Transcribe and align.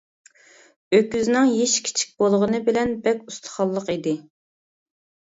ئۆكۈزنىڭ 0.99 1.49
يېشى 1.57 1.83
كىچىك 1.87 2.15
بولغىنى 2.23 2.61
بىلەن 2.69 2.93
بەك 3.03 3.21
ئۇستىخانلىق 3.27 3.91
ئىدى. 3.95 4.15